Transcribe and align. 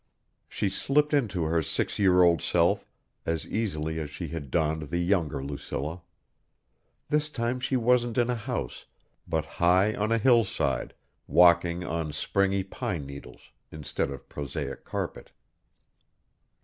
She 0.49 0.67
slipped 0.67 1.13
into 1.13 1.43
her 1.43 1.61
six 1.61 1.99
year 1.99 2.23
old 2.23 2.41
self 2.41 2.87
as 3.23 3.45
easily 3.45 3.99
as 3.99 4.09
she 4.09 4.29
had 4.29 4.49
donned 4.49 4.89
the 4.89 4.97
younger 4.97 5.43
Lucilla. 5.43 6.01
This 7.09 7.29
time 7.29 7.59
she 7.59 7.77
wasn't 7.77 8.17
in 8.17 8.27
a 8.27 8.35
house, 8.35 8.85
but 9.27 9.45
high 9.45 9.93
on 9.93 10.11
a 10.11 10.17
hillside, 10.17 10.95
walking 11.27 11.83
on 11.83 12.13
springy 12.13 12.63
pine 12.63 13.05
needles 13.05 13.51
instead 13.71 14.09
of 14.09 14.27
prosaic 14.27 14.85
carpet. 14.85 15.33